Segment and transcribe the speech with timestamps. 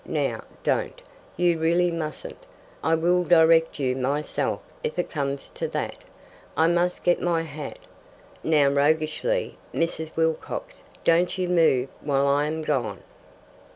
[0.03, 0.99] Now don't.
[1.37, 2.47] You really mustn't.
[2.83, 5.97] I will direct you myself if it comes to that.
[6.57, 7.77] I must get my hat.
[8.43, 10.15] Now" roguishly "Mrs.
[10.15, 13.03] Wilcox, don't you move while I'm gone."